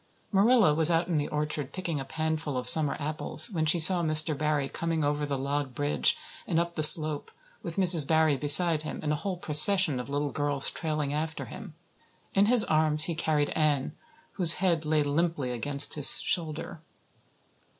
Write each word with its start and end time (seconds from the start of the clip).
Marilla 0.31 0.73
was 0.73 0.89
out 0.89 1.07
in 1.07 1.17
the 1.17 1.27
orchard 1.27 1.71
picking 1.71 1.99
a 1.99 2.03
panful 2.05 2.57
of 2.57 2.67
summer 2.67 2.97
apples 2.99 3.51
when 3.51 3.67
she 3.67 3.77
saw 3.77 4.01
Mr. 4.01 4.35
Barry 4.35 4.67
coming 4.67 5.03
over 5.03 5.27
the 5.27 5.37
log 5.37 5.75
bridge 5.75 6.17
and 6.47 6.59
up 6.59 6.73
the 6.73 6.81
slope, 6.81 7.29
with 7.61 7.75
Mrs. 7.75 8.07
Barry 8.07 8.35
beside 8.35 8.81
him 8.81 8.99
and 9.03 9.11
a 9.11 9.15
whole 9.17 9.37
procession 9.37 9.99
of 9.99 10.09
little 10.09 10.31
girls 10.31 10.71
trailing 10.71 11.13
after 11.13 11.45
him. 11.45 11.75
In 12.33 12.47
his 12.47 12.63
arms 12.63 13.03
he 13.03 13.13
carried 13.13 13.51
Anne, 13.51 13.95
whose 14.31 14.55
head 14.55 14.85
lay 14.85 15.03
limply 15.03 15.51
against 15.51 15.93
his 15.93 16.19
shoulder. 16.19 16.81